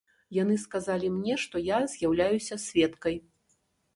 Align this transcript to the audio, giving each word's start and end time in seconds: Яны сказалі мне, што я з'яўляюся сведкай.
Яны 0.35 0.55
сказалі 0.61 1.11
мне, 1.17 1.35
што 1.43 1.61
я 1.65 1.79
з'яўляюся 1.95 2.55
сведкай. 2.65 3.15